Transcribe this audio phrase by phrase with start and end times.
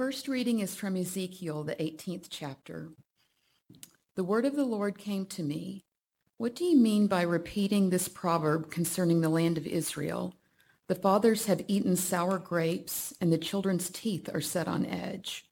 [0.00, 2.88] first reading is from Ezekiel, the 18th chapter.
[4.16, 5.84] The word of the Lord came to me.
[6.38, 10.34] What do you mean by repeating this proverb concerning the land of Israel?
[10.86, 15.44] The fathers have eaten sour grapes, and the children's teeth are set on edge.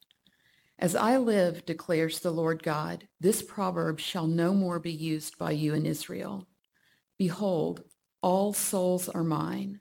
[0.79, 5.51] As I live, declares the Lord God, this proverb shall no more be used by
[5.51, 6.46] you in Israel.
[7.19, 7.83] Behold,
[8.23, 9.80] all souls are mine.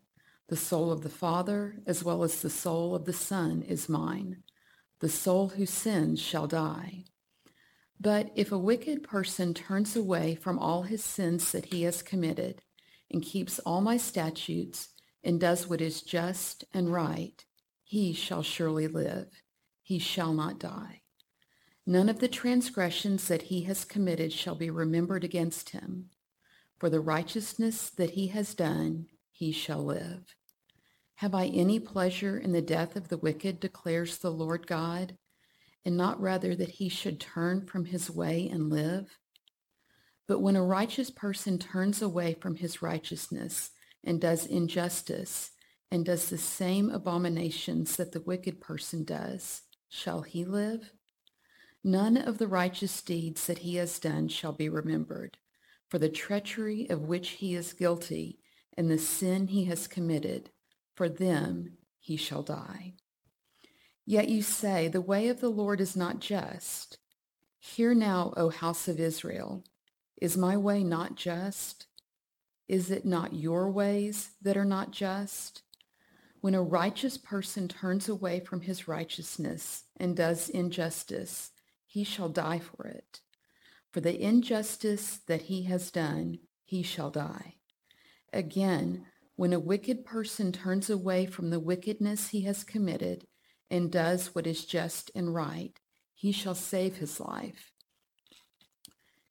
[0.50, 4.44] The soul of the Father, as well as the soul of the Son, is mine.
[5.00, 7.06] The soul who sins shall die.
[8.00, 12.62] But if a wicked person turns away from all his sins that he has committed
[13.12, 14.90] and keeps all my statutes
[15.24, 17.44] and does what is just and right,
[17.84, 19.28] he shall surely live.
[19.82, 21.02] He shall not die.
[21.86, 26.10] None of the transgressions that he has committed shall be remembered against him.
[26.78, 30.37] For the righteousness that he has done, he shall live.
[31.18, 35.18] Have I any pleasure in the death of the wicked, declares the Lord God,
[35.84, 39.18] and not rather that he should turn from his way and live?
[40.28, 43.72] But when a righteous person turns away from his righteousness
[44.04, 45.50] and does injustice
[45.90, 50.92] and does the same abominations that the wicked person does, shall he live?
[51.84, 55.38] None of the righteous deeds that he has done shall be remembered,
[55.90, 58.38] for the treachery of which he is guilty
[58.78, 60.52] and the sin he has committed,
[60.98, 62.94] for them he shall die.
[64.04, 66.98] Yet you say, the way of the Lord is not just.
[67.60, 69.64] Hear now, O house of Israel,
[70.20, 71.86] is my way not just?
[72.68, 75.62] Is it not your ways that are not just?
[76.42, 81.52] When a righteous person turns away from his righteousness and does injustice,
[81.86, 83.22] he shall die for it.
[83.92, 87.58] For the injustice that he has done, he shall die.
[88.34, 89.06] Again,
[89.38, 93.26] when a wicked person turns away from the wickedness he has committed
[93.70, 95.80] and does what is just and right,
[96.16, 97.72] he shall save his life.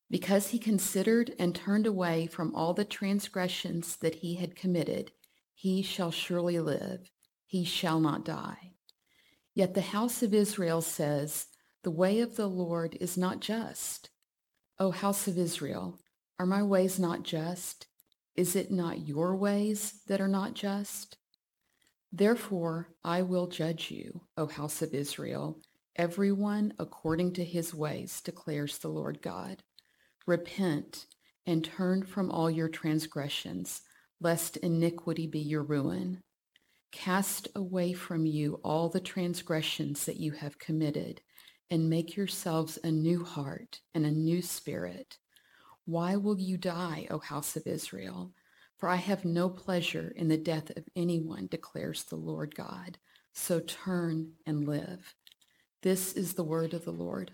[0.09, 5.11] Because he considered and turned away from all the transgressions that he had committed,
[5.53, 7.11] he shall surely live.
[7.45, 8.71] He shall not die.
[9.53, 11.47] Yet the house of Israel says,
[11.83, 14.09] the way of the Lord is not just.
[14.79, 15.99] O house of Israel,
[16.39, 17.87] are my ways not just?
[18.37, 21.17] Is it not your ways that are not just?
[22.11, 25.59] Therefore I will judge you, O house of Israel,
[25.95, 29.63] everyone according to his ways, declares the Lord God.
[30.27, 31.07] Repent
[31.47, 33.81] and turn from all your transgressions,
[34.21, 36.21] lest iniquity be your ruin.
[36.91, 41.21] Cast away from you all the transgressions that you have committed,
[41.71, 45.17] and make yourselves a new heart and a new spirit.
[45.87, 48.33] Why will you die, O house of Israel?
[48.75, 52.97] For I have no pleasure in the death of anyone, declares the Lord God.
[53.31, 55.15] So turn and live.
[55.83, 57.31] This is the word of the Lord.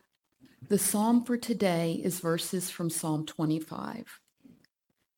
[0.69, 4.19] The psalm for today is verses from Psalm 25.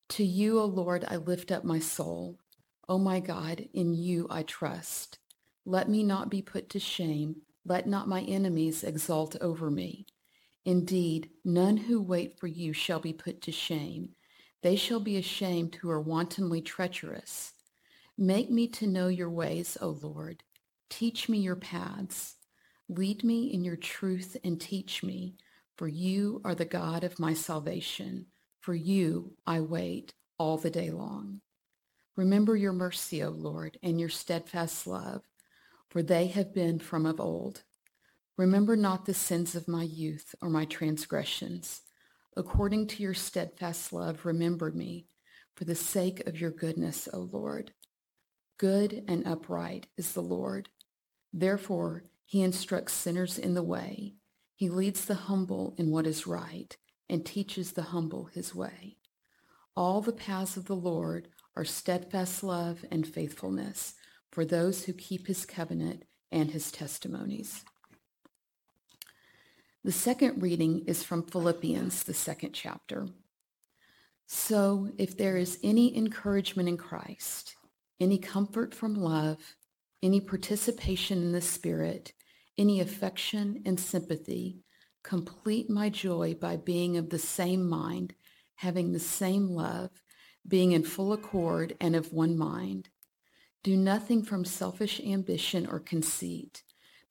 [0.07, 2.40] To you, O Lord, I lift up my soul.
[2.88, 5.19] O my God, in you I trust.
[5.66, 7.41] Let me not be put to shame.
[7.66, 10.06] Let not my enemies exult over me.
[10.66, 14.09] Indeed, none who wait for you shall be put to shame.
[14.64, 17.53] They shall be ashamed who are wantonly treacherous.
[18.18, 20.44] Make me to know your ways, O Lord.
[20.90, 22.38] Teach me your paths.
[22.90, 25.36] Lead me in your truth and teach me,
[25.78, 28.25] for you are the God of my salvation.
[28.62, 31.42] For you I wait all the day long.
[32.16, 35.22] Remember your mercy, O Lord, and your steadfast love,
[35.90, 37.64] for they have been from of old.
[38.38, 41.81] Remember not the sins of my youth or my transgressions.
[42.35, 45.07] According to your steadfast love, remember me
[45.56, 47.72] for the sake of your goodness, O Lord.
[48.57, 50.68] Good and upright is the Lord.
[51.31, 54.16] Therefore, he instructs sinners in the way.
[54.56, 56.75] He leads the humble in what is right
[57.09, 58.97] and teaches the humble his way.
[59.78, 63.95] All the paths of the Lord are steadfast love and faithfulness
[64.31, 67.63] for those who keep his covenant and his testimonies.
[69.86, 73.08] The second reading is from Philippians, the second chapter.
[74.26, 77.56] So if there is any encouragement in Christ,
[78.00, 79.38] any comfort from love,
[80.02, 82.14] any participation in the Spirit,
[82.58, 84.64] any affection and sympathy,
[85.04, 88.16] complete my joy by being of the same mind,
[88.56, 89.92] having the same love,
[90.48, 92.90] being in full accord and of one mind.
[93.62, 96.64] Do nothing from selfish ambition or conceit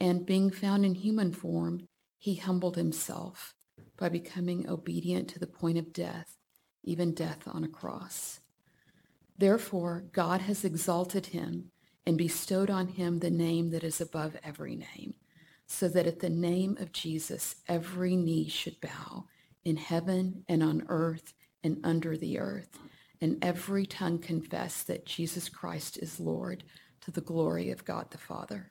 [0.00, 1.88] And being found in human form,
[2.18, 3.54] he humbled himself
[3.96, 6.36] by becoming obedient to the point of death,
[6.82, 8.40] even death on a cross.
[9.36, 11.70] Therefore, God has exalted him
[12.06, 15.14] and bestowed on him the name that is above every name,
[15.66, 19.26] so that at the name of Jesus every knee should bow
[19.64, 21.32] in heaven and on earth
[21.62, 22.78] and under the earth,
[23.20, 26.62] and every tongue confess that Jesus Christ is Lord
[27.00, 28.70] to the glory of God the Father.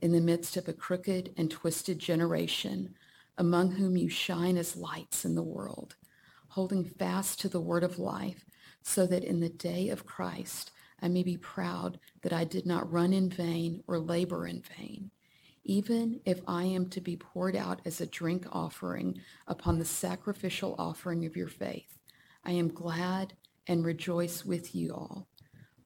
[0.00, 2.94] in the midst of a crooked and twisted generation,
[3.36, 5.96] among whom you shine as lights in the world,
[6.48, 8.44] holding fast to the word of life,
[8.82, 12.90] so that in the day of Christ I may be proud that I did not
[12.90, 15.10] run in vain or labor in vain.
[15.64, 20.74] Even if I am to be poured out as a drink offering upon the sacrificial
[20.78, 21.98] offering of your faith,
[22.44, 23.34] I am glad
[23.66, 25.28] and rejoice with you all.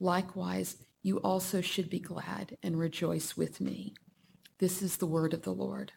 [0.02, 3.94] Likewise, you also should be glad and rejoice with me.
[4.58, 5.92] This is the word of the Lord.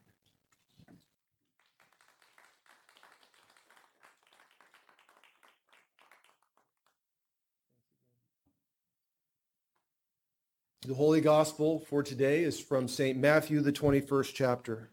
[10.86, 13.18] The Holy Gospel for today is from St.
[13.18, 14.92] Matthew, the 21st chapter.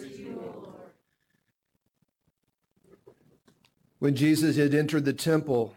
[0.00, 0.74] You,
[4.00, 5.76] when Jesus had entered the temple,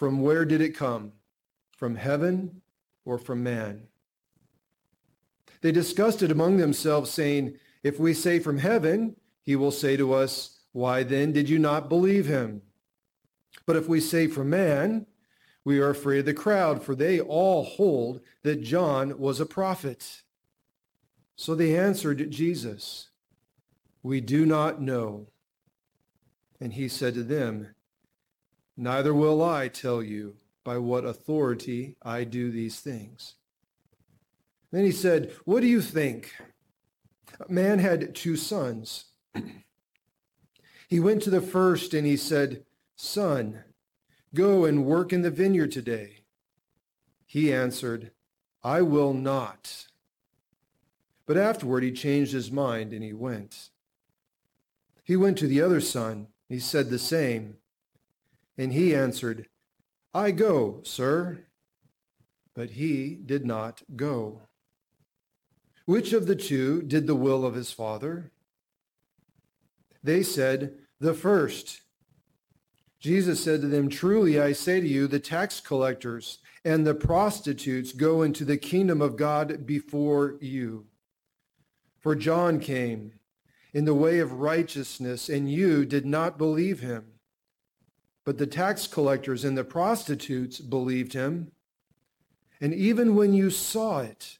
[0.00, 1.12] from where did it come?
[1.76, 2.62] From heaven
[3.04, 3.82] or from man?
[5.60, 10.14] They discussed it among themselves, saying, If we say from heaven, he will say to
[10.14, 12.62] us, Why then did you not believe him?
[13.66, 15.04] But if we say from man,
[15.66, 20.22] we are afraid of the crowd, for they all hold that John was a prophet.
[21.36, 23.10] So they answered Jesus,
[24.02, 25.26] We do not know.
[26.58, 27.74] And he said to them,
[28.80, 33.34] Neither will I tell you by what authority I do these things.
[34.72, 36.32] Then he said, What do you think?
[37.46, 39.04] A man had two sons.
[40.88, 42.64] he went to the first and he said,
[42.96, 43.64] Son,
[44.34, 46.20] Go and work in the vineyard today.
[47.26, 48.12] He answered,
[48.64, 49.88] I will not.
[51.26, 53.68] But afterward he changed his mind and he went.
[55.04, 56.28] He went to the other son.
[56.48, 57.58] He said the same.
[58.58, 59.48] And he answered,
[60.12, 61.46] I go, sir.
[62.54, 64.42] But he did not go.
[65.86, 68.32] Which of the two did the will of his father?
[70.02, 71.80] They said, The first.
[72.98, 77.92] Jesus said to them, Truly I say to you, the tax collectors and the prostitutes
[77.92, 80.86] go into the kingdom of God before you.
[81.98, 83.12] For John came
[83.72, 87.19] in the way of righteousness, and you did not believe him.
[88.24, 91.52] But the tax collectors and the prostitutes believed him.
[92.60, 94.38] And even when you saw it,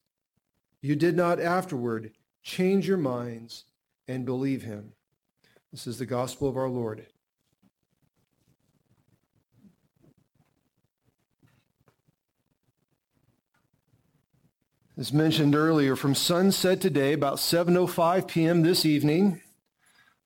[0.82, 3.64] you did not afterward change your minds
[4.06, 4.92] and believe him.
[5.72, 7.06] This is the gospel of our Lord.
[14.98, 18.60] As mentioned earlier, from sunset today, about 7.05 p.m.
[18.60, 19.40] this evening,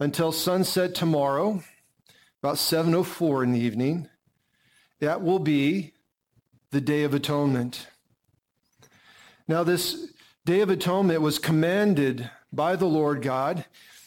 [0.01, 1.63] until sunset tomorrow,
[2.45, 4.07] about 7.04 in the evening,
[5.01, 5.95] that will be
[6.73, 7.87] the Day of Atonement.
[9.49, 10.13] Now, this
[10.45, 13.65] Day of Atonement was commanded by the Lord God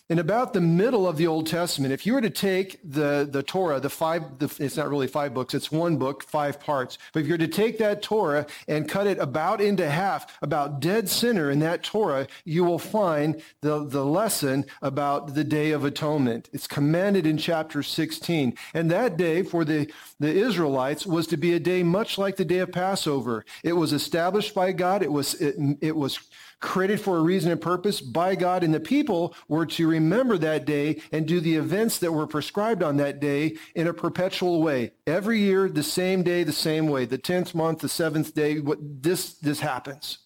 [0.10, 3.44] in about the middle of the Old Testament, if you were to take the, the
[3.44, 6.98] Torah, the five, the, it's not really five books, it's one book, five parts.
[7.12, 10.80] But if you were to take that Torah and cut it about into half, about
[10.80, 15.84] dead center in that Torah, you will find the, the lesson about the Day of
[15.84, 16.50] Atonement.
[16.54, 18.56] It's commanded in chapter 16.
[18.74, 22.46] And that day for the, the Israelites was to be a day much like the
[22.46, 23.44] day of Passover.
[23.62, 25.04] It was established by God.
[25.04, 26.18] It was, it, it was
[26.60, 30.66] created for a reason and purpose by God, and the people were to remember that
[30.66, 34.92] day and do the events that were prescribed on that day in a perpetual way.
[35.06, 37.06] Every year, the same day, the same way.
[37.06, 40.20] The 10th month, the seventh day, what, this, this happens.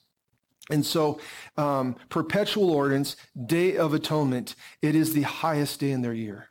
[0.70, 1.20] And so,
[1.58, 6.50] um, perpetual ordinance, Day of Atonement, it is the highest day in their year,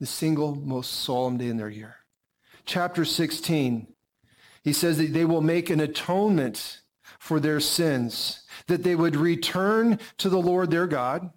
[0.00, 1.96] the single most solemn day in their year.
[2.66, 3.86] Chapter 16,
[4.62, 6.80] he says that they will make an atonement
[7.24, 11.30] for their sins that they would return to the Lord their God,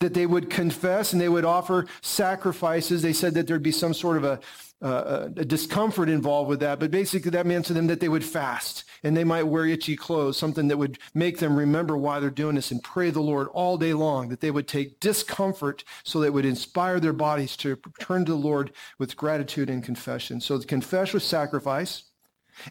[0.00, 3.00] that they would confess and they would offer sacrifices.
[3.00, 4.40] They said that there'd be some sort of a,
[4.82, 8.24] uh, a discomfort involved with that, but basically that meant to them that they would
[8.24, 12.28] fast and they might wear itchy clothes, something that would make them remember why they're
[12.28, 16.18] doing this and pray the Lord all day long, that they would take discomfort so
[16.18, 20.40] that it would inspire their bodies to turn to the Lord with gratitude and confession.
[20.40, 22.09] So the confess with sacrifice,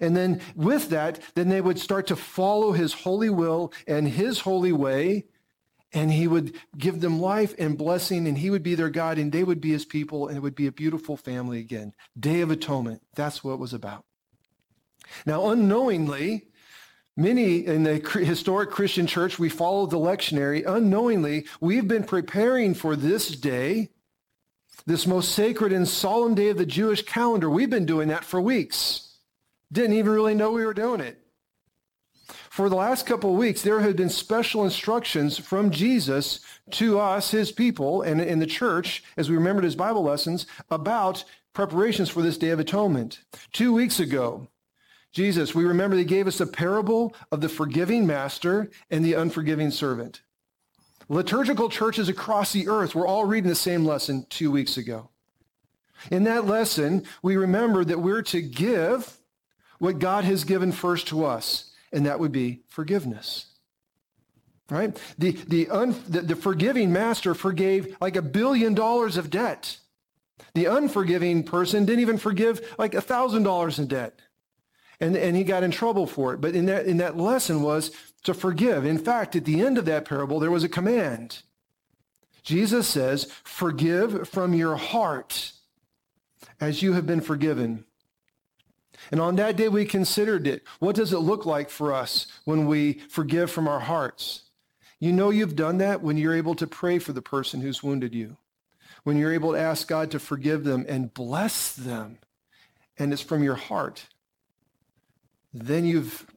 [0.02, 4.40] and then with that, then they would start to follow his holy will and his
[4.40, 5.26] holy way.
[5.92, 9.32] And he would give them life and blessing, and he would be their God, and
[9.32, 11.94] they would be his people, and it would be a beautiful family again.
[12.20, 13.02] Day of Atonement.
[13.16, 14.06] That's what it was about.
[15.26, 16.46] Now, unknowingly,
[17.18, 20.64] many in the historic Christian church, we follow the lectionary.
[20.64, 23.90] Unknowingly, we've been preparing for this day,
[24.86, 27.50] this most sacred and solemn day of the Jewish calendar.
[27.50, 29.09] We've been doing that for weeks.
[29.72, 31.20] Didn't even really know we were doing it.
[32.50, 37.32] For the last couple of weeks, there had been special instructions from Jesus to us,
[37.32, 41.24] his people, and in the church, as we remembered his Bible lessons, about
[41.54, 43.22] preparations for this Day of Atonement.
[43.52, 44.48] Two weeks ago,
[45.12, 49.72] Jesus, we remember he gave us a parable of the forgiving master and the unforgiving
[49.72, 50.22] servant.
[51.08, 55.10] Liturgical churches across the earth were all reading the same lesson two weeks ago.
[56.12, 59.19] In that lesson, we remember that we're to give
[59.80, 63.48] what God has given first to us, and that would be forgiveness.
[64.70, 64.96] Right?
[65.18, 69.78] The, the, un, the, the forgiving master forgave like a billion dollars of debt.
[70.54, 74.20] The unforgiving person didn't even forgive like a thousand dollars in debt.
[75.00, 76.42] And, and he got in trouble for it.
[76.42, 77.92] But in that, in that lesson was
[78.24, 78.86] to forgive.
[78.86, 81.42] In fact, at the end of that parable, there was a command.
[82.44, 85.54] Jesus says, forgive from your heart
[86.60, 87.86] as you have been forgiven.
[89.12, 90.64] And on that day, we considered it.
[90.80, 94.44] What does it look like for us when we forgive from our hearts?
[95.00, 98.14] You know you've done that when you're able to pray for the person who's wounded
[98.14, 98.38] you,
[99.04, 102.20] when you're able to ask God to forgive them and bless them,
[102.98, 104.08] and it's from your heart.
[105.54, 106.28] Then you've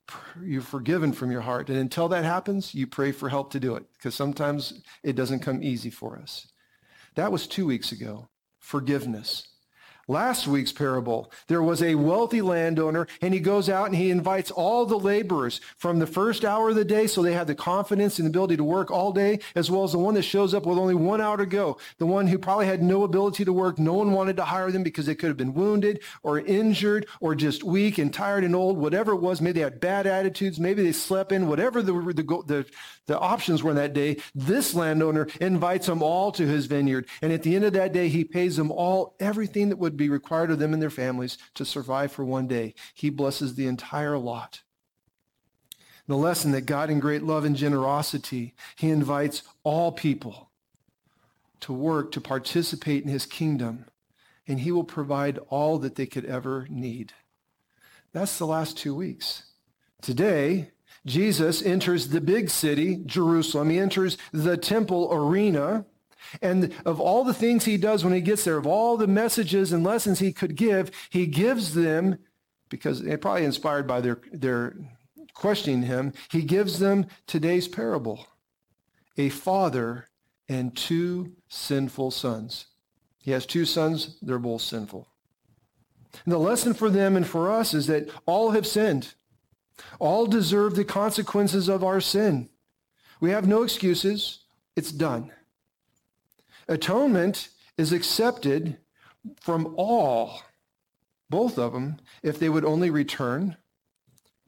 [0.43, 1.69] you've forgiven from your heart.
[1.69, 5.41] And until that happens, you pray for help to do it because sometimes it doesn't
[5.41, 6.47] come easy for us.
[7.15, 8.29] That was two weeks ago.
[8.59, 9.52] Forgiveness
[10.13, 11.33] last week's parable.
[11.49, 15.61] There was a wealthy landowner, and he goes out and he invites all the laborers
[15.79, 18.65] from the first hour of the day so they have the confidence and ability to
[18.65, 21.37] work all day, as well as the one that shows up with only one hour
[21.39, 21.79] to go.
[21.99, 23.79] The one who probably had no ability to work.
[23.79, 27.35] No one wanted to hire them because they could have been wounded or injured or
[27.35, 29.41] just weak and tired and old, whatever it was.
[29.41, 30.61] Maybe they had bad attitudes.
[30.61, 32.67] Maybe they slept in, whatever the, the, the,
[33.07, 34.19] the options were that day.
[34.35, 37.09] This landowner invites them all to his vineyard.
[37.23, 39.99] And at the end of that day, he pays them all everything that would would
[40.03, 42.75] be required of them and their families to survive for one day.
[42.95, 44.63] He blesses the entire lot.
[46.09, 50.51] The lesson that God in great love and generosity, he invites all people
[51.61, 53.87] to work, to participate in his kingdom,
[54.49, 57.13] and he will provide all that they could ever need.
[58.13, 59.45] That's the last two weeks.
[60.03, 60.73] Today,
[61.07, 63.71] Jesus enters the big city, Jerusalem.
[63.71, 65.87] He enters the temple arena.
[66.41, 69.73] And of all the things he does when he gets there, of all the messages
[69.73, 72.19] and lessons he could give, he gives them,
[72.69, 74.77] because they're probably inspired by their, their
[75.35, 78.27] questioning him, he gives them today's parable.
[79.17, 80.09] A father
[80.49, 82.67] and two sinful sons.
[83.23, 85.09] He has two sons, they're both sinful.
[86.25, 89.15] And the lesson for them and for us is that all have sinned.
[89.99, 92.49] All deserve the consequences of our sin.
[93.21, 94.41] We have no excuses.
[94.77, 95.33] It's done.
[96.73, 98.79] Atonement is accepted
[99.41, 100.41] from all,
[101.29, 103.59] both of them, if they would only return,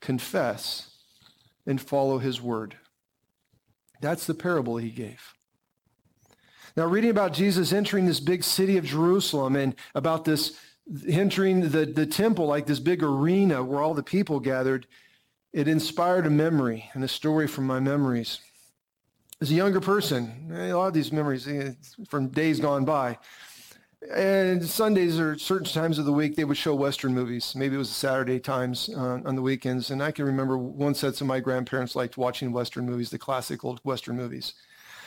[0.00, 0.97] confess,
[1.66, 2.76] and follow his word.
[4.00, 5.35] That's the parable he gave.
[6.76, 10.59] Now, reading about Jesus entering this big city of Jerusalem and about this
[11.07, 14.87] entering the, the temple, like this big arena where all the people gathered,
[15.52, 18.40] it inspired a memory and a story from my memories.
[19.41, 21.73] As a younger person, a lot of these memories eh,
[22.09, 23.19] from days gone by.
[24.14, 27.55] And Sundays or certain times of the week, they would show Western movies.
[27.57, 29.91] Maybe it was Saturday times uh, on the weekends.
[29.91, 33.64] And I can remember one set of my grandparents liked watching Western movies, the classic
[33.64, 34.55] old Western movies.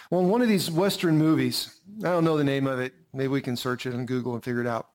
[0.09, 2.93] Well, one of these Western movies, I don't know the name of it.
[3.13, 4.87] Maybe we can search it on Google and figure it out.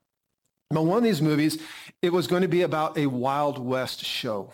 [0.70, 1.58] But one of these movies,
[2.00, 4.52] it was going to be about a Wild West show.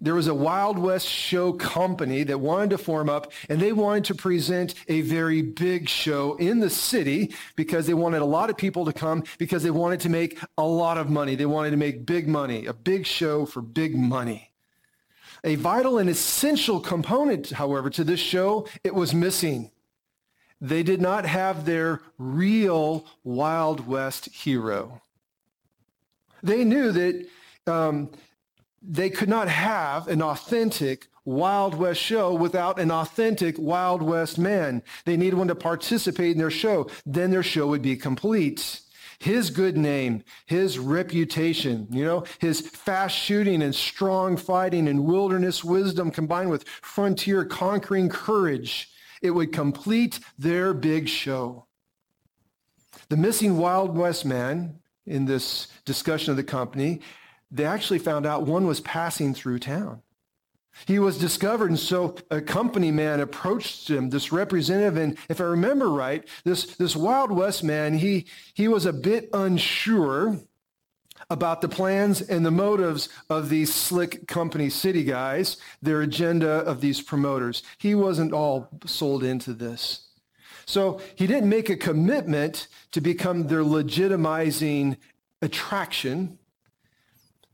[0.00, 4.04] There was a Wild West show company that wanted to form up and they wanted
[4.04, 8.56] to present a very big show in the city because they wanted a lot of
[8.56, 11.34] people to come because they wanted to make a lot of money.
[11.34, 14.52] They wanted to make big money, a big show for big money.
[15.44, 19.70] A vital and essential component, however, to this show, it was missing.
[20.60, 25.00] They did not have their real Wild West hero.
[26.42, 27.26] They knew that
[27.66, 28.10] um,
[28.82, 34.82] they could not have an authentic Wild West show without an authentic Wild West man.
[35.04, 36.88] They needed one to participate in their show.
[37.04, 38.80] Then their show would be complete
[39.18, 45.64] his good name, his reputation, you know, his fast shooting and strong fighting and wilderness
[45.64, 51.66] wisdom combined with frontier conquering courage, it would complete their big show.
[53.08, 57.00] The missing Wild West man in this discussion of the company,
[57.50, 60.02] they actually found out one was passing through town.
[60.86, 65.44] He was discovered, and so a company man approached him, this representative, and if I
[65.44, 70.38] remember right, this, this Wild West man, he, he was a bit unsure
[71.30, 76.80] about the plans and the motives of these slick company city guys, their agenda of
[76.80, 77.62] these promoters.
[77.78, 80.08] He wasn't all sold into this.
[80.64, 84.96] So he didn't make a commitment to become their legitimizing
[85.42, 86.38] attraction.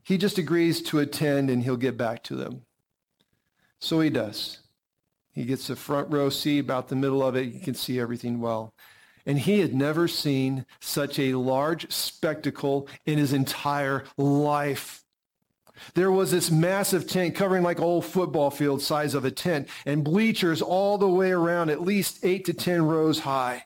[0.04, 2.62] He just agrees to attend and he'll get back to them.
[3.80, 4.60] So he does.
[5.32, 7.52] He gets a front row seat about the middle of it.
[7.52, 8.72] You can see everything well.
[9.26, 15.02] And he had never seen such a large spectacle in his entire life.
[15.94, 20.04] There was this massive tent covering like old football field size of a tent and
[20.04, 23.64] bleachers all the way around, at least eight to 10 rows high.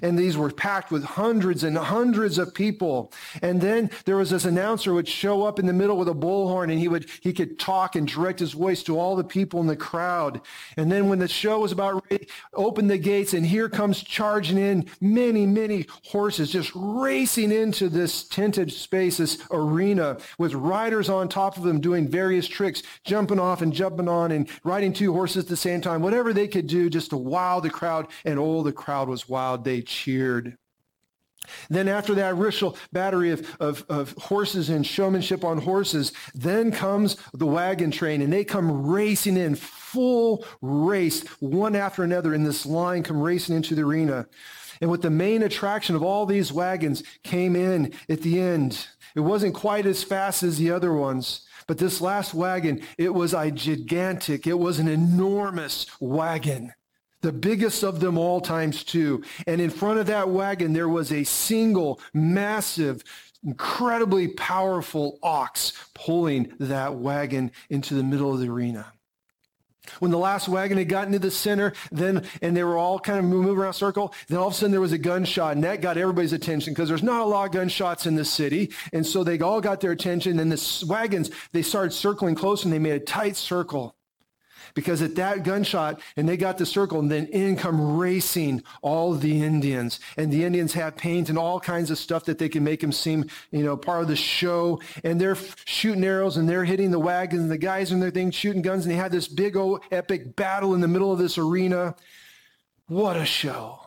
[0.00, 3.12] And these were packed with hundreds and hundreds of people.
[3.42, 6.70] And then there was this announcer would show up in the middle with a bullhorn
[6.70, 9.66] and he would, he could talk and direct his voice to all the people in
[9.66, 10.40] the crowd.
[10.76, 14.58] And then when the show was about ready, open the gates and here comes charging
[14.58, 21.28] in many, many horses just racing into this tented space, this arena with riders on
[21.28, 25.44] top of them doing various tricks, jumping off and jumping on and riding two horses
[25.44, 28.06] at the same time, whatever they could do just to wow the crowd.
[28.24, 29.64] And oh, the crowd was wild.
[29.64, 30.56] They cheered.
[31.68, 37.16] Then after that initial battery of, of, of, horses and showmanship on horses, then comes
[37.32, 42.64] the wagon train and they come racing in full race, one after another in this
[42.64, 44.26] line come racing into the arena.
[44.80, 48.86] And with the main attraction of all these wagons came in at the end.
[49.14, 53.34] It wasn't quite as fast as the other ones, but this last wagon, it was
[53.34, 56.72] a gigantic, it was an enormous wagon
[57.22, 59.22] the biggest of them all times two.
[59.46, 63.02] And in front of that wagon, there was a single, massive,
[63.44, 68.92] incredibly powerful ox pulling that wagon into the middle of the arena.
[69.98, 73.18] When the last wagon had gotten to the center, then and they were all kind
[73.18, 75.80] of moving around circle, then all of a sudden there was a gunshot, and that
[75.80, 79.24] got everybody's attention because there's not a lot of gunshots in the city, and so
[79.24, 80.38] they all got their attention.
[80.38, 83.96] And the wagons they started circling close, and they made a tight circle.
[84.74, 89.14] Because at that gunshot, and they got the circle, and then in come racing all
[89.14, 90.00] the Indians.
[90.16, 92.92] And the Indians have paint and all kinds of stuff that they can make them
[92.92, 94.80] seem, you know, part of the show.
[95.04, 98.30] And they're shooting arrows and they're hitting the wagons and the guys in their thing
[98.30, 98.84] shooting guns.
[98.84, 101.94] And they had this big old epic battle in the middle of this arena.
[102.86, 103.80] What a show.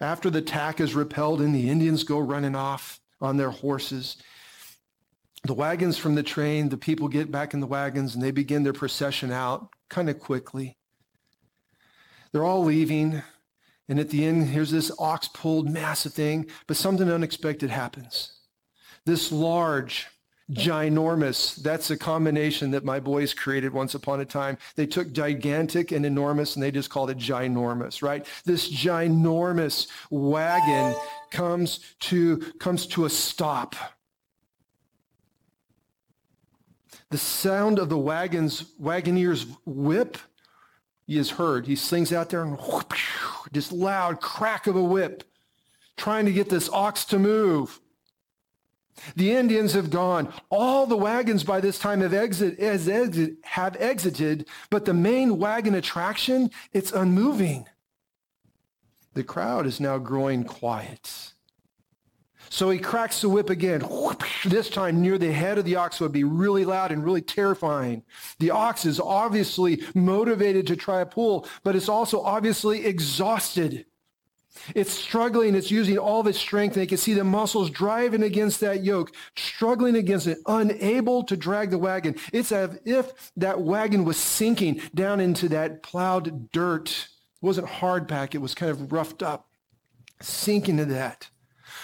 [0.00, 4.16] After the attack is repelled and the Indians go running off on their horses,
[5.46, 8.62] the wagons from the train, the people get back in the wagons and they begin
[8.62, 10.76] their procession out kind of quickly.
[12.32, 13.22] They're all leaving.
[13.88, 18.32] And at the end, here's this ox pulled massive thing, but something unexpected happens.
[19.04, 20.08] This large,
[20.50, 24.58] ginormous, that's a combination that my boys created once upon a time.
[24.74, 28.26] They took gigantic and enormous and they just called it ginormous, right?
[28.44, 30.96] This ginormous wagon
[31.30, 33.76] comes to, comes to a stop
[37.16, 40.18] the sound of the wagon's wagoneer's whip
[41.08, 41.66] is heard.
[41.66, 42.92] He slings out there and whoop,
[43.50, 45.24] this loud crack of a whip,
[45.96, 47.80] trying to get this ox to move.
[49.14, 50.30] The Indians have gone.
[50.50, 55.74] All the wagons by this time have, exit, exit, have exited, but the main wagon
[55.74, 57.66] attraction, it's unmoving.
[59.14, 61.32] The crowd is now growing quiet.
[62.48, 63.82] So he cracks the whip again.
[64.44, 68.04] This time near the head of the ox would be really loud and really terrifying.
[68.38, 73.86] The ox is obviously motivated to try a pull, but it's also obviously exhausted.
[74.74, 75.54] It's struggling.
[75.54, 76.76] It's using all of its strength.
[76.76, 81.70] You can see the muscles driving against that yoke, struggling against it, unable to drag
[81.70, 82.16] the wagon.
[82.32, 86.88] It's as if that wagon was sinking down into that plowed dirt.
[86.90, 88.34] It wasn't hard pack.
[88.34, 89.48] It was kind of roughed up,
[90.20, 91.28] sinking into that.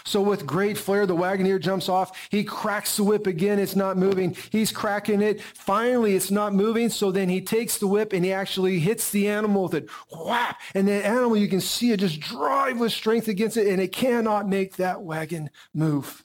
[0.04, 2.28] So with great flair, the wagoner jumps off.
[2.30, 3.58] He cracks the whip again.
[3.58, 4.36] It's not moving.
[4.50, 5.40] He's cracking it.
[5.40, 6.88] Finally, it's not moving.
[6.88, 9.90] So then he takes the whip and he actually hits the animal with it.
[10.10, 10.60] Whap!
[10.74, 13.92] And the animal, you can see it just drive with strength against it, and it
[13.92, 16.24] cannot make that wagon move.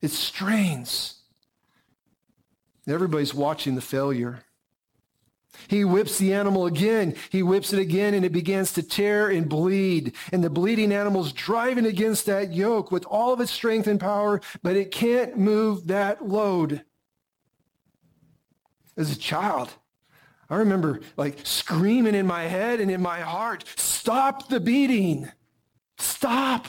[0.00, 1.20] It strains.
[2.88, 4.44] Everybody's watching the failure.
[5.68, 7.14] He whips the animal again.
[7.30, 10.14] He whips it again and it begins to tear and bleed.
[10.32, 14.40] And the bleeding animal's driving against that yoke with all of its strength and power,
[14.62, 16.84] but it can't move that load.
[18.96, 19.70] As a child,
[20.50, 25.30] I remember like screaming in my head and in my heart, stop the beating.
[25.98, 26.66] Stop.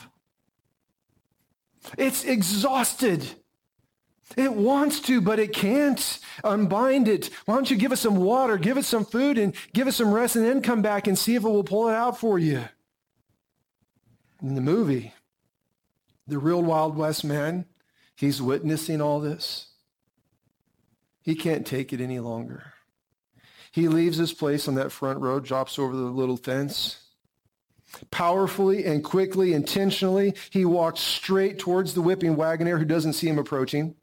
[1.97, 3.27] It's exhausted.
[4.36, 7.30] It wants to, but it can't unbind it.
[7.46, 10.13] Why don't you give us some water, give it some food, and give it some
[10.13, 12.63] rest, and then come back and see if it will pull it out for you?
[14.41, 15.13] In the movie,
[16.28, 17.65] the real Wild West man,
[18.15, 19.67] he's witnessing all this.
[21.22, 22.74] He can't take it any longer.
[23.72, 27.00] He leaves his place on that front road, drops over the little fence.
[28.12, 33.39] Powerfully and quickly, intentionally, he walks straight towards the whipping wagoner who doesn't see him
[33.39, 33.96] approaching.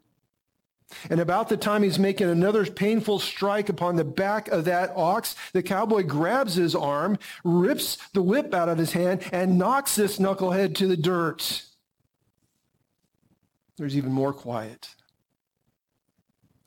[1.09, 5.35] And about the time he's making another painful strike upon the back of that ox,
[5.53, 10.17] the cowboy grabs his arm, rips the whip out of his hand, and knocks this
[10.19, 11.63] knucklehead to the dirt.
[13.77, 14.95] There's even more quiet.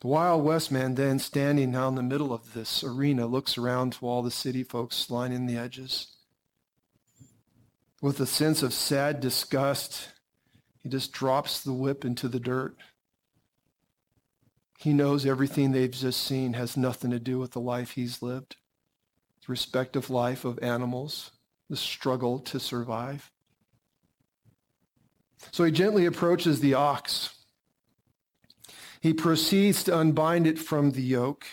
[0.01, 3.93] The Wild West man then, standing now in the middle of this arena, looks around
[3.93, 6.15] to all the city folks lining the edges.
[8.01, 10.09] With a sense of sad disgust,
[10.83, 12.75] he just drops the whip into the dirt.
[14.85, 18.55] He knows everything they've just seen has nothing to do with the life he's lived,
[19.41, 21.31] the respective life of animals,
[21.71, 23.31] the struggle to survive.
[25.51, 27.33] So he gently approaches the ox.
[29.01, 31.47] He proceeds to unbind it from the yoke.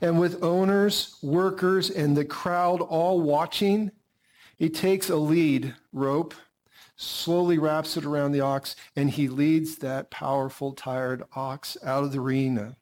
[0.00, 3.90] And with owners, workers, and the crowd all watching,
[4.56, 6.34] he takes a lead rope
[7.00, 12.12] slowly wraps it around the ox, and he leads that powerful, tired ox out of
[12.12, 12.76] the arena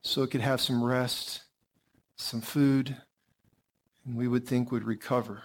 [0.00, 1.42] so it could have some rest,
[2.16, 2.96] some food,
[4.06, 5.42] and we would think would recover.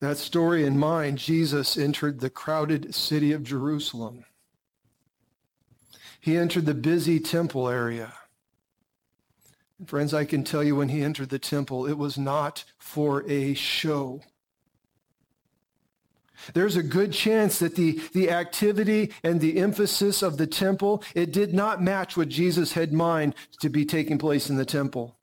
[0.00, 4.26] That story in mind, Jesus entered the crowded city of Jerusalem.
[6.20, 8.12] He entered the busy temple area.
[9.86, 13.54] Friends, I can tell you when he entered the temple, it was not for a
[13.54, 14.22] show.
[16.54, 21.32] There's a good chance that the, the activity and the emphasis of the temple, it
[21.32, 25.16] did not match what Jesus had mind to be taking place in the temple.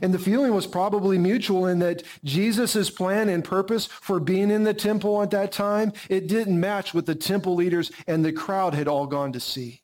[0.00, 4.64] And the feeling was probably mutual in that Jesus' plan and purpose for being in
[4.64, 8.74] the temple at that time, it didn't match what the temple leaders and the crowd
[8.74, 9.81] had all gone to see.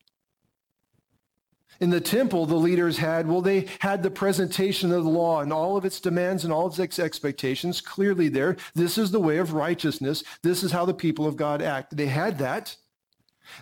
[1.80, 5.52] In the temple, the leaders had, well, they had the presentation of the law and
[5.52, 8.56] all of its demands and all of its expectations clearly there.
[8.74, 10.24] This is the way of righteousness.
[10.42, 11.96] This is how the people of God act.
[11.96, 12.76] They had that.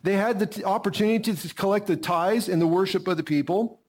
[0.03, 3.81] They had the opportunity to collect the tithes and the worship of the people.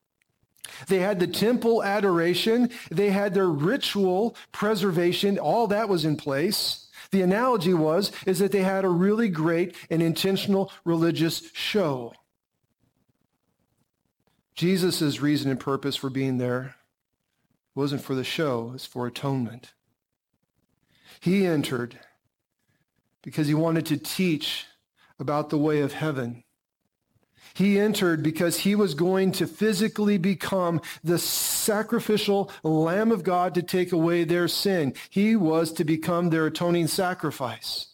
[0.88, 2.70] They had the temple adoration.
[2.92, 5.40] They had their ritual preservation.
[5.40, 6.90] All that was in place.
[7.12, 12.14] The analogy was, is that they had a really great and intentional religious show.
[14.58, 16.76] Jesus' reason and purpose for being there
[17.76, 19.74] wasn't for the show, it's for atonement.
[21.20, 22.00] He entered
[23.22, 24.66] because he wanted to teach
[25.20, 26.44] about the way of heaven.
[27.54, 33.64] He entered because he was going to physically become the sacrificial Lamb of God to
[33.64, 34.96] take away their sin.
[35.12, 37.88] He was to become their atoning sacrifice.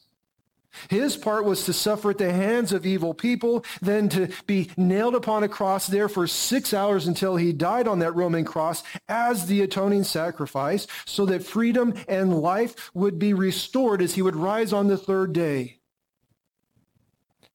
[0.90, 5.16] His part was to suffer at the hands of evil people, then to be nailed
[5.16, 9.46] upon a cross there for six hours until he died on that Roman cross as
[9.46, 14.74] the atoning sacrifice, so that freedom and life would be restored as he would rise
[14.74, 15.80] on the third day.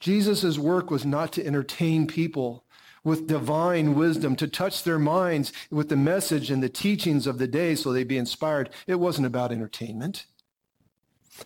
[0.00, 2.64] Jesus' work was not to entertain people
[3.04, 7.48] with divine wisdom, to touch their minds with the message and the teachings of the
[7.48, 8.70] day so they'd be inspired.
[8.86, 10.26] It wasn't about entertainment.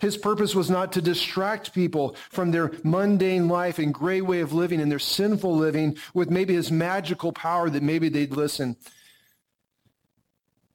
[0.01, 4.53] His purpose was not to distract people from their mundane life and gray way of
[4.53, 8.75] living and their sinful living with maybe his magical power that maybe they'd listen.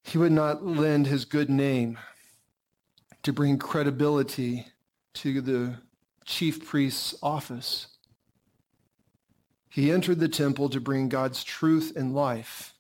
[0.03, 1.99] He would not lend his good name
[3.25, 4.67] to bring credibility
[5.15, 5.75] to the
[6.25, 7.89] chief priest's office.
[9.69, 12.75] He entered the temple to bring God's truth and life.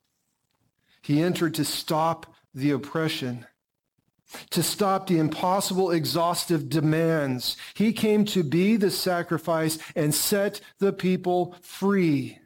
[1.03, 3.46] He entered to stop the oppression
[4.51, 7.57] to stop the impossible exhaustive demands.
[7.75, 12.38] He came to be the sacrifice and set the people free.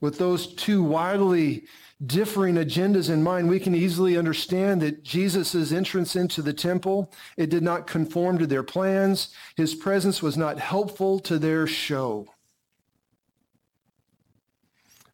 [0.00, 1.64] With those two widely
[2.04, 7.50] differing agendas in mind, we can easily understand that Jesus' entrance into the temple, it
[7.50, 9.28] did not conform to their plans.
[9.56, 12.26] His presence was not helpful to their show.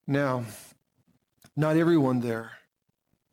[0.07, 0.45] Now,
[1.57, 2.56] not everyone there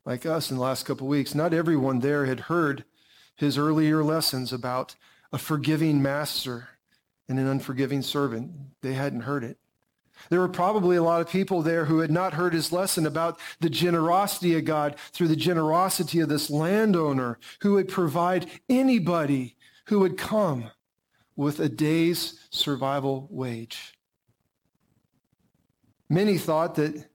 [0.04, 2.84] like us in the last couple of weeks, not everyone there had heard
[3.36, 4.94] his earlier lessons about
[5.32, 6.68] a forgiving master
[7.28, 8.52] and an unforgiving servant.
[8.82, 9.58] They hadn't heard it.
[10.30, 13.38] There were probably a lot of people there who had not heard his lesson about
[13.60, 19.98] the generosity of God through the generosity of this landowner who would provide anybody who
[20.00, 20.70] would come
[21.36, 23.94] with a day's survival wage.
[26.08, 27.06] Many thought that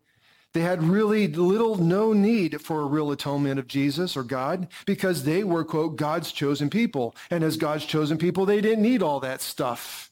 [0.54, 5.24] they had really little, no need for a real atonement of Jesus or God because
[5.24, 7.16] they were, quote, God's chosen people.
[7.30, 10.12] And as God's chosen people, they didn't need all that stuff.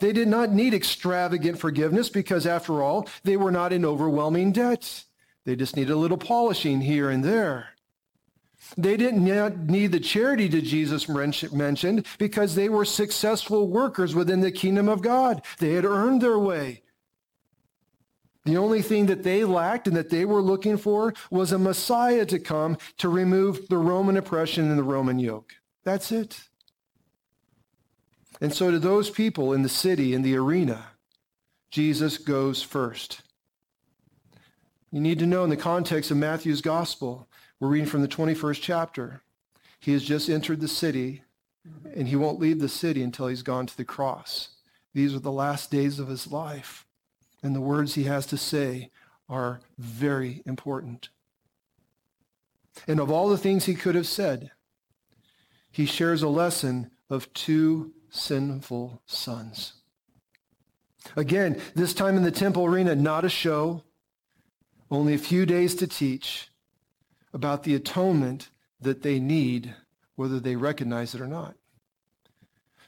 [0.00, 5.04] They did not need extravagant forgiveness because, after all, they were not in overwhelming debt.
[5.44, 7.68] They just needed a little polishing here and there.
[8.76, 9.22] They didn't
[9.68, 15.02] need the charity that Jesus mentioned because they were successful workers within the kingdom of
[15.02, 15.40] God.
[15.60, 16.82] They had earned their way.
[18.46, 22.24] The only thing that they lacked and that they were looking for was a Messiah
[22.26, 25.56] to come to remove the Roman oppression and the Roman yoke.
[25.82, 26.40] That's it.
[28.40, 30.86] And so to those people in the city, in the arena,
[31.72, 33.22] Jesus goes first.
[34.92, 37.28] You need to know in the context of Matthew's gospel,
[37.58, 39.22] we're reading from the 21st chapter.
[39.80, 41.24] He has just entered the city,
[41.96, 44.50] and he won't leave the city until he's gone to the cross.
[44.94, 46.85] These are the last days of his life
[47.46, 48.90] and the words he has to say
[49.28, 51.10] are very important.
[52.88, 54.50] And of all the things he could have said,
[55.70, 59.74] he shares a lesson of two sinful sons.
[61.14, 63.84] Again, this time in the temple arena, not a show,
[64.90, 66.48] only a few days to teach
[67.32, 69.72] about the atonement that they need,
[70.16, 71.54] whether they recognize it or not.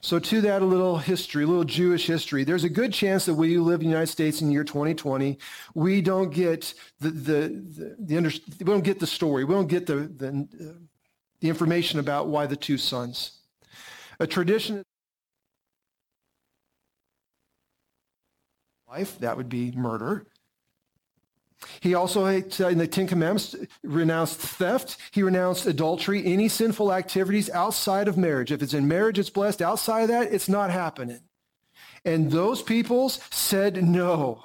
[0.08, 2.42] So to that, a little history, a little Jewish history.
[2.42, 4.64] There's a good chance that we who live in the United States in the year
[4.64, 5.38] 2020,
[5.74, 9.44] we don't get the, the, the, the under, we don't get the story.
[9.44, 10.48] We don't get the, the,
[11.40, 13.32] the information about why the two sons.
[14.18, 14.82] A tradition
[18.88, 20.24] life, that would be murder.
[21.80, 24.96] He also, uh, in the Ten Commandments, renounced theft.
[25.10, 28.52] He renounced adultery, any sinful activities outside of marriage.
[28.52, 29.62] If it's in marriage, it's blessed.
[29.62, 31.20] Outside of that, it's not happening.
[32.04, 34.44] And those peoples said no.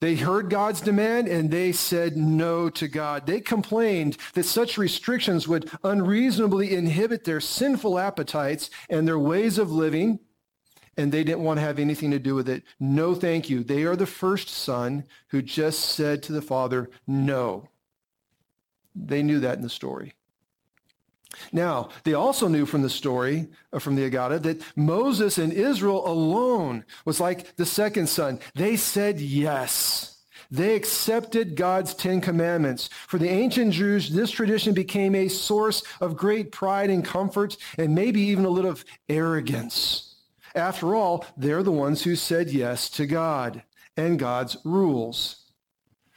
[0.00, 3.26] They heard God's demand and they said no to God.
[3.26, 9.72] They complained that such restrictions would unreasonably inhibit their sinful appetites and their ways of
[9.72, 10.20] living
[10.98, 12.64] and they didn't want to have anything to do with it.
[12.80, 13.62] No, thank you.
[13.62, 17.68] They are the first son who just said to the father, no.
[18.94, 20.14] They knew that in the story.
[21.52, 26.06] Now, they also knew from the story, uh, from the Aggadah, that Moses and Israel
[26.06, 28.40] alone was like the second son.
[28.54, 30.16] They said yes.
[30.50, 32.88] They accepted God's Ten Commandments.
[33.06, 37.94] For the ancient Jews, this tradition became a source of great pride and comfort and
[37.94, 40.07] maybe even a little of arrogance.
[40.54, 43.62] After all, they're the ones who said yes to God
[43.96, 45.44] and God's rules.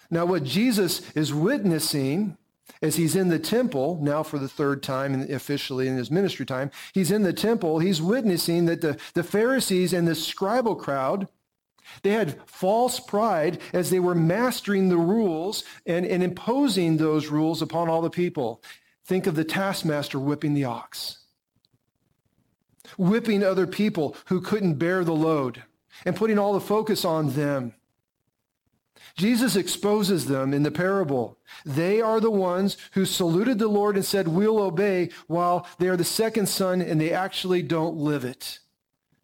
[0.10, 2.38] Now, what Jesus is witnessing
[2.82, 6.72] as he's in the temple, now for the third time officially in his ministry time,
[6.94, 11.28] he's in the temple, he's witnessing that the, the Pharisees and the scribal crowd,
[12.04, 17.62] they had false pride as they were mastering the rules and, and imposing those rules
[17.62, 18.63] upon all the people.
[19.06, 21.21] Think of the taskmaster whipping the ox.
[22.98, 25.64] Whipping other people who couldn't bear the load
[26.06, 27.74] and putting all the focus on them.
[29.16, 31.38] Jesus exposes them in the parable.
[31.66, 35.98] They are the ones who saluted the Lord and said, we'll obey, while they are
[35.98, 38.60] the second son and they actually don't live it.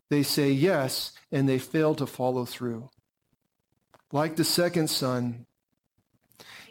[0.10, 2.90] They say yes, and they fail to follow through.
[4.12, 5.46] Like the second son,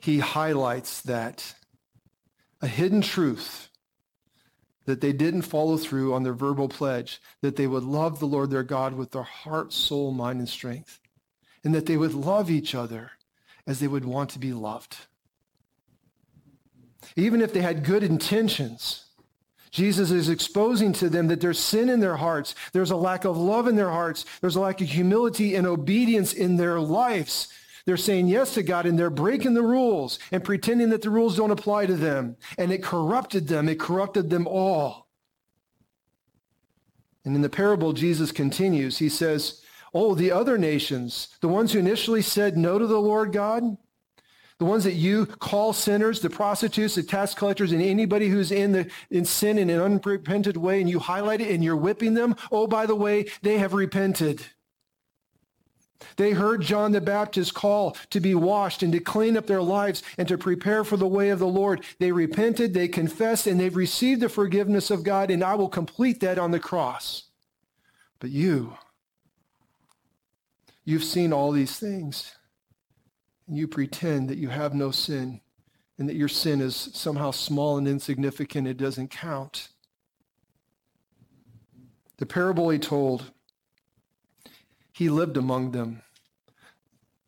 [0.00, 1.54] he highlights that
[2.62, 3.65] a hidden truth
[4.86, 8.50] that they didn't follow through on their verbal pledge, that they would love the Lord
[8.50, 11.00] their God with their heart, soul, mind, and strength,
[11.62, 13.10] and that they would love each other
[13.66, 14.96] as they would want to be loved.
[17.16, 19.04] Even if they had good intentions,
[19.70, 22.54] Jesus is exposing to them that there's sin in their hearts.
[22.72, 24.24] There's a lack of love in their hearts.
[24.40, 27.48] There's a lack of humility and obedience in their lives.
[27.86, 31.36] They're saying yes to God and they're breaking the rules and pretending that the rules
[31.36, 32.36] don't apply to them.
[32.58, 33.68] And it corrupted them.
[33.68, 35.06] It corrupted them all.
[37.24, 38.98] And in the parable, Jesus continues.
[38.98, 39.62] He says,
[39.94, 43.76] oh, the other nations, the ones who initially said no to the Lord God,
[44.58, 48.72] the ones that you call sinners, the prostitutes, the tax collectors, and anybody who's in,
[48.72, 52.34] the, in sin in an unrepented way, and you highlight it and you're whipping them,
[52.50, 54.44] oh, by the way, they have repented.
[56.16, 60.02] They heard John the Baptist call to be washed and to clean up their lives
[60.18, 61.84] and to prepare for the way of the Lord.
[61.98, 66.20] They repented, they confessed, and they've received the forgiveness of God, and I will complete
[66.20, 67.24] that on the cross.
[68.18, 68.76] But you,
[70.84, 72.34] you've seen all these things,
[73.46, 75.40] and you pretend that you have no sin
[75.98, 78.68] and that your sin is somehow small and insignificant.
[78.68, 79.68] It doesn't count.
[82.18, 83.32] The parable he told
[84.96, 86.00] he lived among them.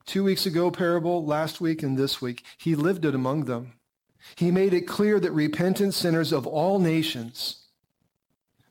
[0.07, 3.75] Two weeks ago, parable, last week and this week, he lived it among them.
[4.37, 7.67] He made it clear that repentant sinners of all nations,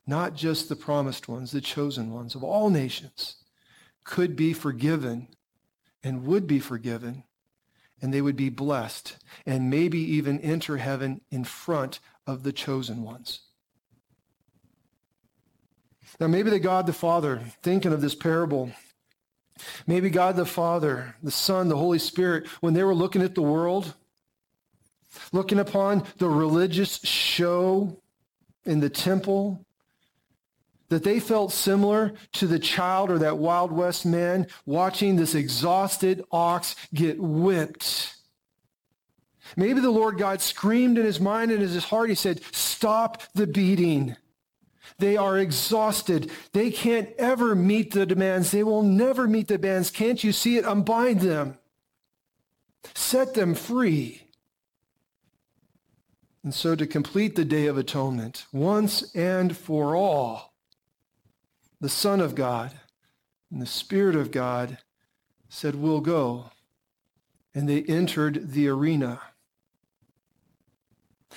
[0.07, 3.35] not just the promised ones, the chosen ones of all nations,
[4.03, 5.27] could be forgiven
[6.01, 7.23] and would be forgiven,
[8.01, 13.03] and they would be blessed and maybe even enter heaven in front of the chosen
[13.03, 13.41] ones.
[16.19, 18.71] Now, maybe the God the Father, thinking of this parable,
[19.85, 23.41] Maybe God the Father, the Son, the Holy Spirit, when they were looking at the
[23.41, 23.93] world,
[25.31, 28.01] looking upon the religious show
[28.65, 29.65] in the temple,
[30.89, 36.23] that they felt similar to the child or that Wild West man watching this exhausted
[36.31, 38.15] ox get whipped.
[39.55, 42.09] Maybe the Lord God screamed in his mind and in his heart.
[42.09, 44.15] He said, stop the beating.
[44.99, 46.31] They are exhausted.
[46.53, 48.51] They can't ever meet the demands.
[48.51, 49.91] They will never meet the demands.
[49.91, 50.65] Can't you see it?
[50.65, 51.57] Unbind them.
[52.95, 54.23] Set them free.
[56.43, 60.53] And so to complete the Day of Atonement, once and for all,
[61.79, 62.71] the Son of God
[63.51, 64.79] and the Spirit of God
[65.49, 66.51] said, we'll go.
[67.53, 69.21] And they entered the arena.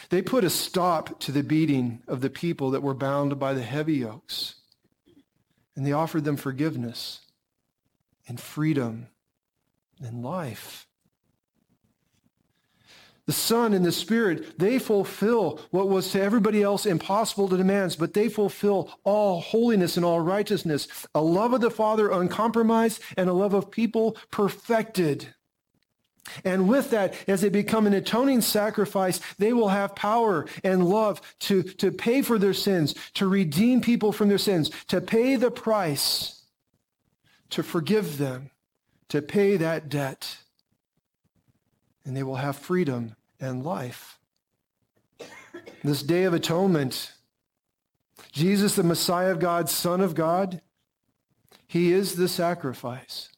[0.09, 3.63] They put a stop to the beating of the people that were bound by the
[3.63, 4.57] heavy yokes.
[5.77, 7.21] And they offered them forgiveness
[8.27, 9.09] and freedom
[10.01, 10.87] and life.
[13.27, 17.95] The Son and the Spirit, they fulfill what was to everybody else impossible to demands,
[17.95, 23.31] but they fulfill all holiness and all righteousness, a love of the Father uncompromised, and
[23.31, 25.33] a love of people perfected.
[26.45, 31.21] And with that, as they become an atoning sacrifice, they will have power and love
[31.41, 35.51] to, to pay for their sins, to redeem people from their sins, to pay the
[35.51, 36.43] price,
[37.51, 38.51] to forgive them,
[39.09, 40.39] to pay that debt.
[42.05, 44.19] And they will have freedom and life.
[45.83, 47.13] This day of atonement,
[48.33, 50.61] Jesus, the Messiah of God, Son of God,
[51.67, 53.31] he is the sacrifice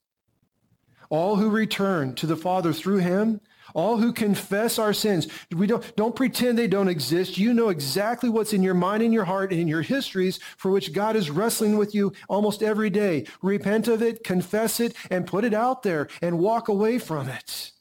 [1.12, 3.38] all who return to the Father through him,
[3.75, 5.29] all who confess our sins.
[5.55, 7.37] We don't, don't pretend they don't exist.
[7.37, 10.70] You know exactly what's in your mind and your heart and in your histories for
[10.70, 13.27] which God is wrestling with you almost every day.
[13.42, 17.72] Repent of it, confess it, and put it out there and walk away from it.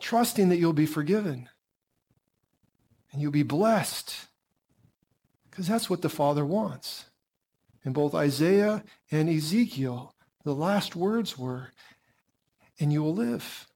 [0.00, 1.48] Trusting that you'll be forgiven
[3.10, 4.14] and you'll be blessed
[5.50, 7.06] because that's what the Father wants.
[7.86, 11.72] In both Isaiah and Ezekiel, the last words were,
[12.80, 13.66] and you will live.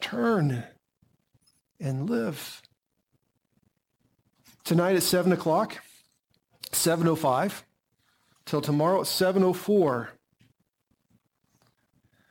[0.00, 0.64] Turn
[1.78, 2.62] and live.
[4.64, 5.78] Tonight at 7 o'clock,
[6.72, 7.62] 7.05,
[8.46, 10.08] till tomorrow at 7.04,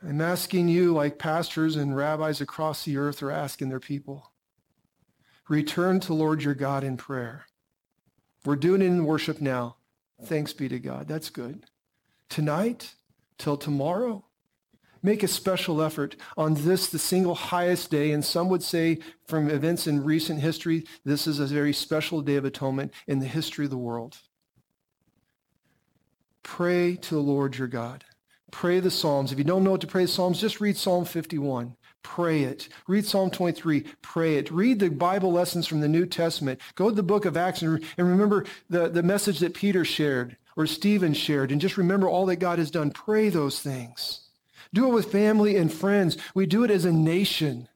[0.01, 4.32] I'm asking you, like pastors and rabbis across the earth are asking their people,
[5.49, 7.45] return to Lord your God in prayer.
[8.45, 9.76] We're doing it in worship now.
[10.24, 11.07] Thanks be to God.
[11.07, 11.66] That's good.
[12.30, 12.95] Tonight,
[13.39, 14.23] till tomorrow,
[15.01, 18.11] make a special effort on this, the single highest day.
[18.11, 22.35] And some would say from events in recent history, this is a very special day
[22.35, 24.17] of atonement in the history of the world.
[26.43, 28.03] Pray to the Lord your God.
[28.51, 29.31] Pray the Psalms.
[29.31, 31.75] If you don't know what to pray the Psalms, just read Psalm 51.
[32.01, 32.69] Pray it.
[32.87, 33.85] Read Psalm 23.
[34.01, 34.49] Pray it.
[34.49, 36.59] Read the Bible lessons from the New Testament.
[36.75, 40.68] Go to the book of Acts and, remember the, the message that Peter shared or
[40.68, 41.53] Stephen shared.
[41.53, 42.91] And just remember all that God has done.
[42.91, 44.28] Pray those things.
[44.74, 46.18] Do it with family and friends.
[46.36, 47.70] We do it as a nation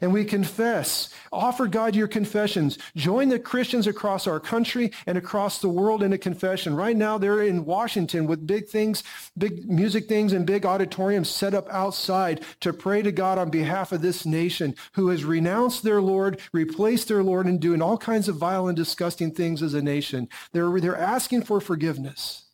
[0.00, 1.10] and we confess.
[1.32, 2.78] Offer God your confessions.
[2.94, 6.74] Join the Christians across our country and across the world in a confession.
[6.74, 9.02] Right now, they're in Washington with big things,
[9.36, 13.92] big music things, and big auditoriums set up outside to pray to God on behalf
[13.92, 18.28] of this nation who has renounced their Lord, replaced their Lord, and doing all kinds
[18.28, 20.28] of vile and disgusting things as a nation.
[20.52, 22.44] They're, they're asking for forgiveness,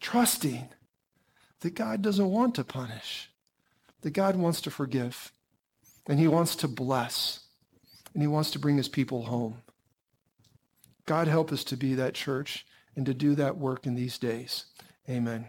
[0.00, 0.68] trusting
[1.60, 3.30] that God doesn't want to punish,
[4.02, 5.32] that God wants to forgive.
[6.08, 7.40] And he wants to bless.
[8.14, 9.62] And he wants to bring his people home.
[11.06, 14.64] God help us to be that church and to do that work in these days.
[15.08, 15.46] Amen.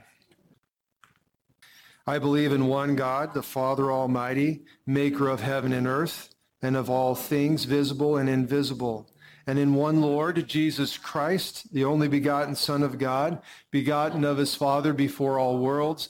[2.05, 6.89] I believe in one God, the Father Almighty, maker of heaven and earth, and of
[6.89, 9.09] all things visible and invisible,
[9.49, 13.41] and in one Lord, Jesus Christ, the only begotten Son of God,
[13.71, 16.09] begotten of his Father before all worlds,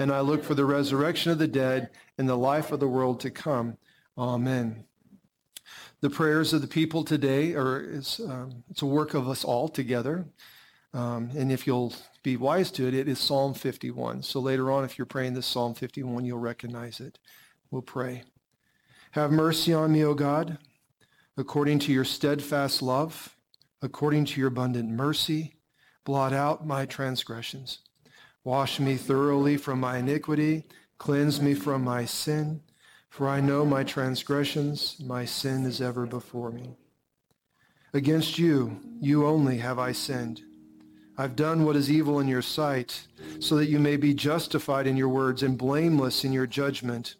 [0.00, 3.20] and I look for the resurrection of the dead and the life of the world
[3.20, 3.76] to come.
[4.16, 4.84] Amen.
[6.00, 9.68] The prayers of the people today are is, um, it's a work of us all
[9.68, 10.24] together.
[10.94, 11.92] Um, and if you'll
[12.22, 14.22] be wise to it, it is Psalm 51.
[14.22, 17.18] So later on, if you're praying this Psalm 51, you'll recognize it.
[17.70, 18.22] We'll pray.
[19.10, 20.56] Have mercy on me, O God,
[21.36, 23.36] according to your steadfast love,
[23.82, 25.56] according to your abundant mercy,
[26.06, 27.80] blot out my transgressions.
[28.44, 30.64] Wash me thoroughly from my iniquity
[31.00, 32.60] Cleanse me from my sin,
[33.08, 36.76] for I know my transgressions, my sin is ever before me.
[37.94, 40.42] Against you, you only have I sinned.
[41.16, 43.06] I've done what is evil in your sight,
[43.38, 47.14] so that you may be justified in your words and blameless in your judgment.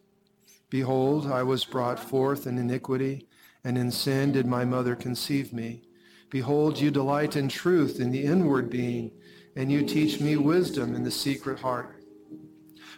[0.68, 3.26] Behold, I was brought forth in iniquity,
[3.64, 5.84] and in sin did my mother conceive me.
[6.28, 9.10] Behold, you delight in truth in the inward being,
[9.56, 11.96] and you teach me wisdom in the secret heart.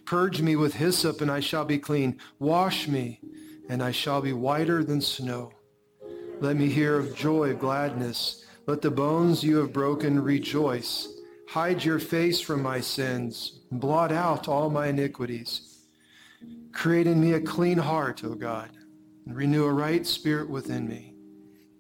[0.04, 2.18] Purge me with hyssop, and I shall be clean.
[2.38, 3.20] Wash me,
[3.68, 5.52] and I shall be whiter than snow.
[6.40, 8.44] Let me hear of joy, gladness.
[8.66, 11.08] Let the bones you have broken rejoice.
[11.48, 13.60] Hide your face from my sins.
[13.70, 15.78] Blot out all my iniquities.
[16.72, 18.70] Create in me a clean heart, O God,
[19.26, 21.14] and renew a right spirit within me.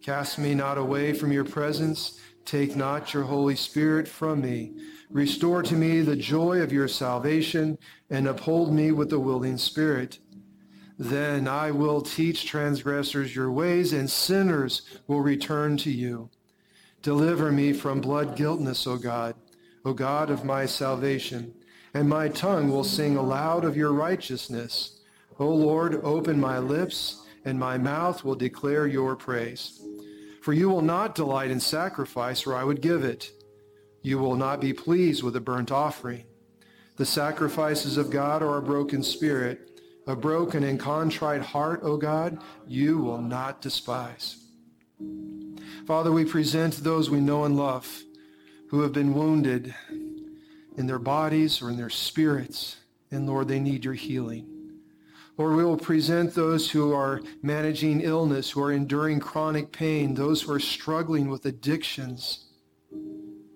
[0.02, 2.20] Cast me not away from your presence.
[2.44, 4.72] Take not your Holy Spirit from me.
[5.10, 7.78] Restore to me the joy of your salvation
[8.10, 10.18] and uphold me with a willing spirit.
[10.98, 16.30] Then I will teach transgressors your ways and sinners will return to you.
[17.02, 19.34] Deliver me from blood guiltness, O God,
[19.84, 21.52] O God of my salvation,
[21.94, 25.00] and my tongue will sing aloud of your righteousness.
[25.38, 29.81] O Lord, open my lips, and my mouth will declare your praise.
[30.42, 33.30] For you will not delight in sacrifice, or I would give it.
[34.02, 36.24] You will not be pleased with a burnt offering.
[36.96, 42.38] The sacrifices of God are a broken spirit, a broken and contrite heart, O God,
[42.66, 44.36] you will not despise.
[45.86, 48.02] Father, we present those we know and love
[48.68, 49.74] who have been wounded
[50.76, 52.78] in their bodies or in their spirits,
[53.12, 54.51] and Lord, they need your healing.
[55.38, 60.42] Lord, we will present those who are managing illness, who are enduring chronic pain, those
[60.42, 62.46] who are struggling with addictions.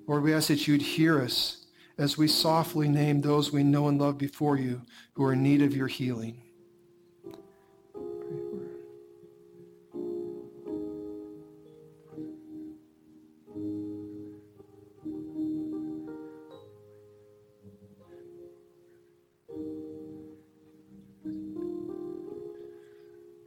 [0.06, 1.66] Lord, we ask that you'd hear us
[1.98, 4.82] as we softly name those we know and love before you
[5.14, 6.45] who are in need of your healing.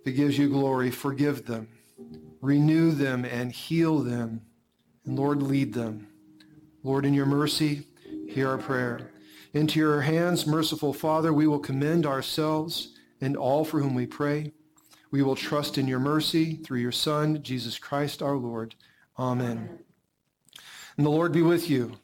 [0.10, 1.68] It gives you glory, forgive them,
[2.42, 4.42] renew them, and heal them.
[5.06, 6.08] And Lord, lead them.
[6.82, 7.86] Lord, in your mercy,
[8.28, 9.12] hear our prayer.
[9.54, 14.52] Into your hands, merciful Father, we will commend ourselves and all for whom we pray.
[15.12, 18.74] We will trust in your mercy through your Son, Jesus Christ our Lord.
[19.20, 19.78] Amen.
[20.98, 21.98] And the Lord be with you.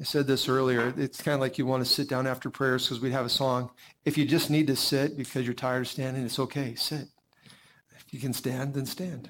[0.00, 0.94] I said this earlier.
[0.96, 3.30] It's kind of like you want to sit down after prayers because we'd have a
[3.30, 3.70] song.
[4.06, 6.74] If you just need to sit because you're tired of standing, it's okay.
[6.74, 7.08] Sit.
[7.98, 9.28] If you can stand, then stand.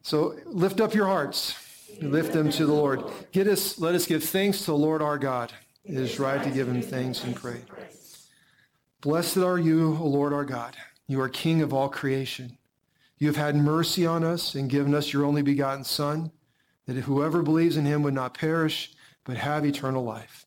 [0.00, 1.54] So lift up your hearts.
[2.00, 3.02] Lift them to the Lord.
[3.32, 5.52] Get us, let us give thanks to the Lord our God.
[5.84, 7.60] It is right to give him thanks and pray.
[9.02, 10.76] Blessed are you, O Lord our God.
[11.06, 12.56] You are King of all creation.
[13.18, 16.32] You have had mercy on us and given us your only begotten Son,
[16.86, 18.94] that whoever believes in him would not perish,
[19.24, 20.46] but have eternal life.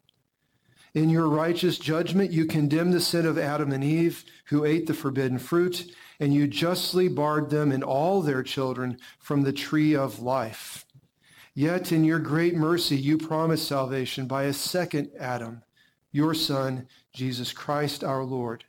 [0.94, 4.94] In your righteous judgment, you condemned the sin of Adam and Eve, who ate the
[4.94, 10.22] forbidden fruit, and you justly barred them and all their children from the tree of
[10.22, 10.86] life.
[11.54, 15.64] Yet in your great mercy, you promised salvation by a second Adam,
[16.12, 18.64] your Son, Jesus Christ our Lord.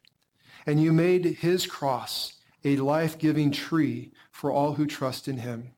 [0.67, 2.33] And you made his cross
[2.65, 5.76] a life-giving tree for all who trust in him.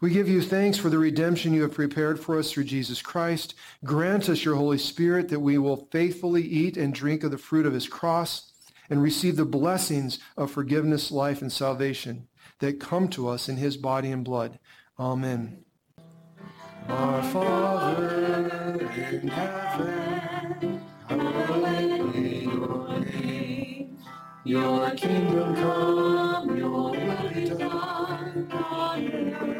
[0.00, 3.54] We give you thanks for the redemption you have prepared for us through Jesus Christ.
[3.84, 7.66] Grant us your Holy Spirit that we will faithfully eat and drink of the fruit
[7.66, 8.52] of his cross
[8.88, 12.26] and receive the blessings of forgiveness, life, and salvation
[12.58, 14.58] that come to us in his body and blood.
[14.98, 15.64] Amen.
[16.88, 18.78] Our Father
[19.12, 23.98] in heaven, hallowed be your name.
[24.44, 26.92] Your kingdom come, your will
[27.32, 29.59] be done on earth